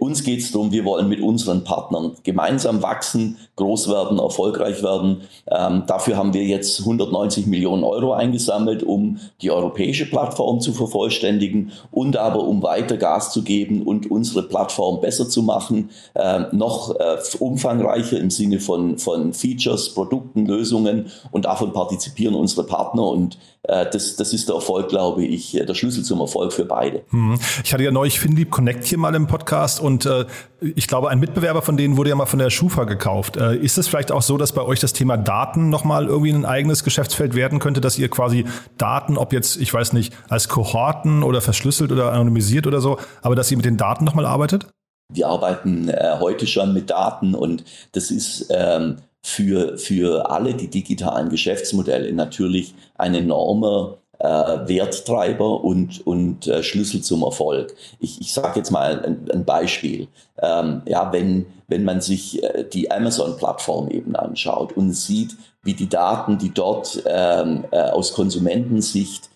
[0.00, 5.22] Uns geht es darum, wir wollen mit unseren Partnern gemeinsam wachsen, groß werden, erfolgreich werden.
[5.50, 11.72] Ähm, dafür haben wir jetzt 190 Millionen Euro eingesammelt, um die europäische Plattform zu vervollständigen
[11.90, 16.94] und aber um weiter Gas zu geben und unsere Plattform besser zu machen, äh, noch
[16.98, 23.38] äh, umfangreicher im Sinne von, von Features, Produkten, Lösungen und davon partizipieren unsere Partner und
[23.66, 27.02] das, das ist der Erfolg, glaube ich, der Schlüssel zum Erfolg für beide.
[27.10, 27.38] Hm.
[27.64, 30.26] Ich hatte ja neulich FinLeap Connect hier mal im Podcast und äh,
[30.60, 33.36] ich glaube, ein Mitbewerber von denen wurde ja mal von der Schufa gekauft.
[33.36, 36.44] Äh, ist es vielleicht auch so, dass bei euch das Thema Daten nochmal irgendwie ein
[36.44, 38.44] eigenes Geschäftsfeld werden könnte, dass ihr quasi
[38.76, 43.34] Daten, ob jetzt, ich weiß nicht, als Kohorten oder verschlüsselt oder anonymisiert oder so, aber
[43.34, 44.66] dass ihr mit den Daten nochmal arbeitet?
[45.12, 50.68] Wir arbeiten äh, heute schon mit Daten und das ist ähm, für, für alle die
[50.68, 57.74] digitalen Geschäftsmodelle natürlich ein enormer äh, Werttreiber und, und äh, Schlüssel zum Erfolg.
[58.00, 60.08] Ich, ich sage jetzt mal ein, ein Beispiel.
[60.42, 65.88] Ähm, ja, wenn, wenn man sich äh, die Amazon-Plattform eben anschaut und sieht, wie die
[65.88, 69.30] Daten, die dort ähm, äh, aus Konsumentensicht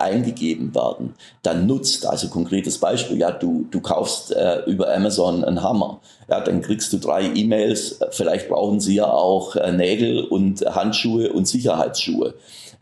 [0.00, 5.62] eingegeben werden, dann nutzt, also konkretes Beispiel, ja, du, du kaufst äh, über Amazon einen
[5.62, 10.64] Hammer, ja, dann kriegst du drei E-Mails, vielleicht brauchen sie ja auch äh, Nägel und
[10.66, 12.34] Handschuhe und Sicherheitsschuhe.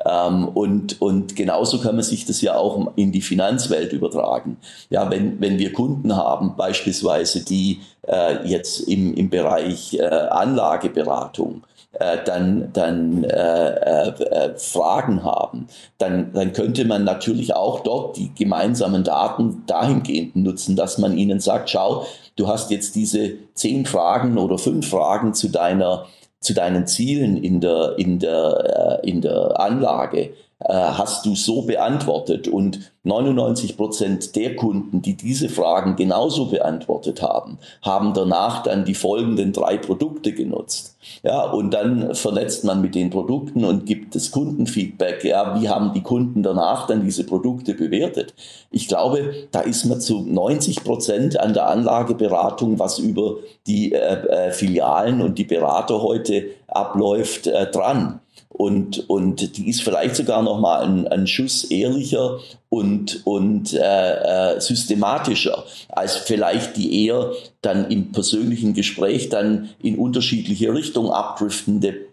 [0.04, 4.58] Ähm, und, und genauso kann man sich das ja auch in die Finanzwelt übertragen.
[4.90, 11.64] Ja, wenn, wenn wir Kunden haben, beispielsweise, die äh, jetzt im, im Bereich äh, Anlageberatung
[11.92, 18.34] äh, dann, dann äh, äh, Fragen haben, dann, dann könnte man natürlich auch dort die
[18.34, 22.04] gemeinsamen Daten dahingehend nutzen, dass man ihnen sagt, schau,
[22.36, 26.06] du hast jetzt diese zehn Fragen oder fünf Fragen zu deiner
[26.40, 30.20] zu deinen Zielen in der, in der, äh, in der Anlage.
[30.20, 37.22] äh, hast du so beantwortet und 99 Prozent der Kunden, die diese Fragen genauso beantwortet
[37.22, 40.96] haben, haben danach dann die folgenden drei Produkte genutzt.
[41.22, 45.24] Ja, und dann vernetzt man mit den Produkten und gibt das Kundenfeedback.
[45.24, 48.34] Ja, wie haben die Kunden danach dann diese Produkte bewertet?
[48.70, 53.98] Ich glaube, da ist man zu 90 Prozent an der Anlageberatung, was über die äh,
[53.98, 58.20] äh, Filialen und die Berater heute abläuft, äh, dran.
[58.48, 64.54] Und, und die ist vielleicht sogar noch mal ein, ein Schuss ehrlicher und, und äh,
[64.56, 72.07] äh, systematischer als vielleicht die eher dann im persönlichen Gespräch dann in unterschiedliche Richtungen abdriftende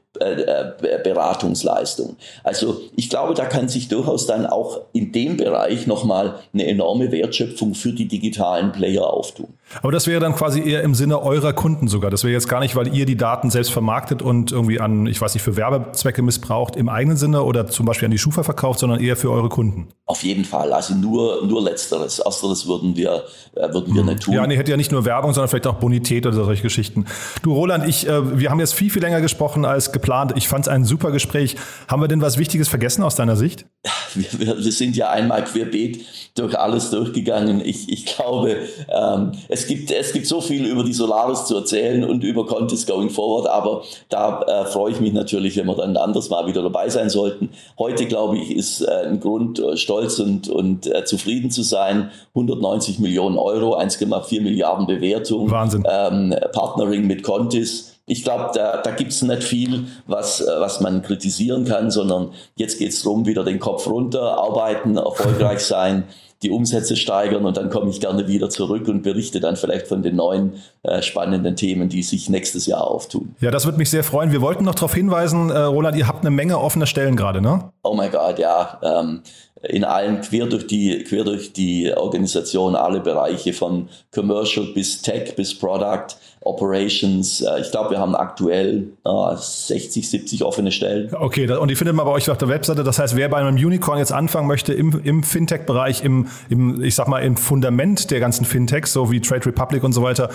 [1.04, 2.16] Beratungsleistung.
[2.44, 7.12] Also ich glaube, da kann sich durchaus dann auch in dem Bereich nochmal eine enorme
[7.12, 9.48] Wertschöpfung für die digitalen Player auftun.
[9.82, 12.12] Aber das wäre dann quasi eher im Sinne eurer Kunden sogar.
[12.12, 15.20] Das wäre jetzt gar nicht, weil ihr die Daten selbst vermarktet und irgendwie an, ich
[15.20, 18.80] weiß nicht, für Werbezwecke missbraucht im eigenen Sinne oder zum Beispiel an die Schufa verkauft,
[18.80, 19.88] sondern eher für eure Kunden.
[20.06, 20.72] Auf jeden Fall.
[20.72, 22.20] Also nur, nur Letzteres.
[22.20, 23.24] Ersteres würden wir,
[23.56, 24.10] äh, würden wir hm.
[24.10, 24.36] nicht tun.
[24.36, 27.06] Ja, nee, hätte ja nicht nur Werbung, sondern vielleicht auch Bonität oder solche Geschichten.
[27.42, 30.05] Du, Roland, ich, äh, wir haben jetzt viel, viel länger gesprochen als geplant.
[30.36, 31.56] Ich fand es ein super Gespräch.
[31.88, 33.66] Haben wir denn was Wichtiges vergessen aus deiner Sicht?
[34.14, 37.62] Wir, wir, sind ja einmal querbeet durch alles durchgegangen.
[37.64, 38.58] Ich, ich glaube,
[38.90, 42.88] ähm, es, gibt, es gibt so viel über die Solaris zu erzählen und über Contest
[42.88, 46.64] going forward, aber da äh, freue ich mich natürlich, wenn wir dann anders mal wieder
[46.64, 47.50] dabei sein sollten.
[47.78, 52.12] Heute, glaube ich, ist äh, ein Grund, äh, stolz und, und äh, zufrieden zu sein.
[52.30, 55.52] 190 Millionen Euro, 1,4 Milliarden Bewertung.
[55.52, 55.84] Wahnsinn.
[55.90, 57.95] Ähm, Partnering mit Contis.
[58.08, 62.32] Ich glaube, da, da gibt es nicht viel, was, äh, was man kritisieren kann, sondern
[62.56, 66.04] jetzt geht es darum, wieder den Kopf runter, arbeiten, erfolgreich sein,
[66.44, 70.04] die Umsätze steigern und dann komme ich gerne wieder zurück und berichte dann vielleicht von
[70.04, 73.36] den neuen äh, spannenden Themen, die sich nächstes Jahr auftun.
[73.40, 74.32] Ja, das würde mich sehr freuen.
[74.32, 77.72] Wir wollten noch darauf hinweisen, äh, Roland, ihr habt eine Menge offener Stellen gerade, ne?
[77.86, 78.80] Oh mein Gott, ja.
[78.82, 79.22] Ähm,
[79.64, 85.36] in allen quer durch die quer durch die Organisation alle Bereiche von Commercial bis Tech
[85.36, 86.08] bis Product
[86.42, 87.42] Operations.
[87.42, 91.14] Äh, ich glaube, wir haben aktuell äh, 60, 70 offene Stellen.
[91.14, 92.84] Okay, und die findet man bei euch auf der Webseite.
[92.84, 96.96] Das heißt, wer bei einem Unicorn jetzt anfangen möchte im, im Fintech-Bereich, im, im, ich
[96.96, 100.30] sag mal, im Fundament der ganzen Fintechs, so wie Trade Republic und so weiter,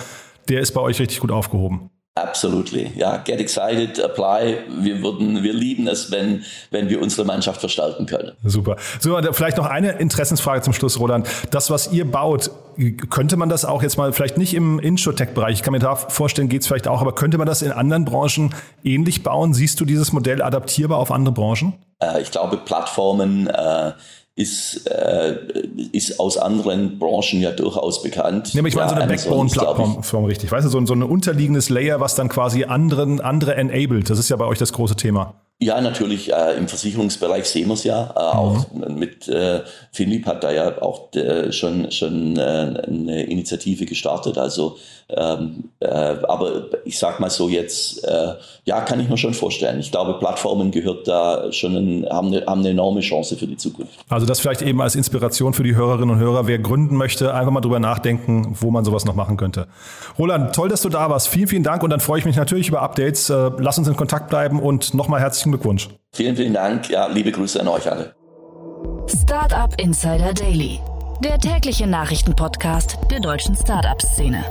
[0.49, 1.89] der ist bei euch richtig gut aufgehoben.
[2.15, 2.91] Absolutely.
[2.97, 4.57] Ja, get excited, apply.
[4.67, 8.33] Wir würden, wir lieben es, wenn, wenn wir unsere Mannschaft verstärken können.
[8.43, 8.75] Super.
[8.99, 11.25] So, vielleicht noch eine Interessensfrage zum Schluss, Roland.
[11.51, 12.51] Das, was ihr baut,
[13.09, 16.49] könnte man das auch jetzt mal vielleicht nicht im Insurtech-Bereich, ich kann mir da vorstellen,
[16.49, 19.53] geht es vielleicht auch, aber könnte man das in anderen Branchen ähnlich bauen?
[19.53, 21.75] Siehst du dieses Modell adaptierbar auf andere Branchen?
[22.01, 23.93] Äh, ich glaube, Plattformen, äh,
[24.35, 25.37] ist, äh,
[25.91, 28.55] ist aus anderen Branchen ja durchaus bekannt.
[28.55, 30.51] Nämlich ja, so eine Backbone-Plattform, richtig.
[30.51, 34.09] Weißt du, so, so ein unterliegendes Layer, was dann quasi anderen, andere enabled.
[34.09, 35.35] Das ist ja bei euch das große Thema.
[35.63, 38.15] Ja, natürlich äh, im Versicherungsbereich sehen wir es ja.
[38.17, 38.39] Äh, mhm.
[38.39, 44.39] Auch mit äh, Philipp hat da ja auch äh, schon, schon äh, eine Initiative gestartet.
[44.39, 44.77] Also,
[45.09, 48.33] ähm, äh, aber ich sag mal so jetzt, äh,
[48.65, 49.79] ja, kann ich mir schon vorstellen.
[49.79, 53.57] Ich glaube, Plattformen gehört da schon, ein, haben, eine, haben eine enorme Chance für die
[53.57, 53.93] Zukunft.
[54.09, 56.47] Also das vielleicht eben als Inspiration für die Hörerinnen und Hörer.
[56.47, 59.67] Wer gründen möchte, einfach mal drüber nachdenken, wo man sowas noch machen könnte.
[60.17, 61.27] Roland, toll, dass du da warst.
[61.27, 63.29] Vielen, vielen Dank und dann freue ich mich natürlich über Updates.
[63.29, 65.89] Äh, lass uns in Kontakt bleiben und nochmal herzlichen herzlichen Glückwunsch.
[66.13, 66.89] Vielen, vielen Dank.
[66.89, 68.13] Ja, liebe Grüße an euch alle.
[69.07, 70.79] Startup Insider Daily,
[71.23, 74.43] der tägliche Nachrichtenpodcast der deutschen Startup-Szene.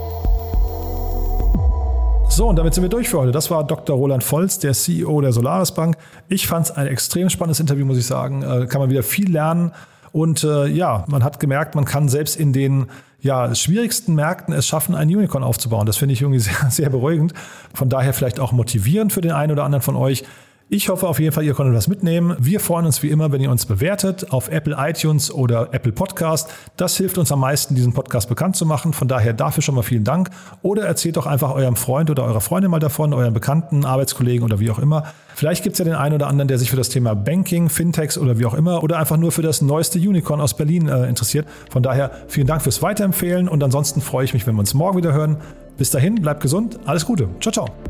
[2.29, 3.33] So, und damit sind wir durch für heute.
[3.33, 3.97] Das war Dr.
[3.97, 5.97] Roland Volz, der CEO der Solaris Bank.
[6.29, 8.43] Ich fand es ein extrem spannendes Interview, muss ich sagen.
[8.43, 9.73] Äh, kann man wieder viel lernen.
[10.13, 12.87] Und äh, ja, man hat gemerkt, man kann selbst in den
[13.21, 15.87] ja, schwierigsten Märkten es schaffen, ein Unicorn aufzubauen.
[15.87, 17.35] Das finde ich irgendwie sehr, sehr beruhigend.
[17.75, 20.25] Von daher vielleicht auch motivierend für den einen oder anderen von euch.
[20.73, 22.37] Ich hoffe auf jeden Fall, ihr konntet was mitnehmen.
[22.39, 26.49] Wir freuen uns wie immer, wenn ihr uns bewertet auf Apple iTunes oder Apple Podcast.
[26.77, 28.93] Das hilft uns am meisten, diesen Podcast bekannt zu machen.
[28.93, 30.31] Von daher dafür schon mal vielen Dank.
[30.63, 34.61] Oder erzählt doch einfach eurem Freund oder eurer Freundin mal davon, euren Bekannten, Arbeitskollegen oder
[34.61, 35.07] wie auch immer.
[35.35, 38.17] Vielleicht gibt es ja den einen oder anderen, der sich für das Thema Banking, Fintechs
[38.17, 41.49] oder wie auch immer oder einfach nur für das neueste Unicorn aus Berlin äh, interessiert.
[41.69, 44.99] Von daher vielen Dank fürs Weiterempfehlen und ansonsten freue ich mich, wenn wir uns morgen
[44.99, 45.39] wieder hören.
[45.79, 47.27] Bis dahin, bleibt gesund, alles Gute.
[47.41, 47.90] Ciao, ciao.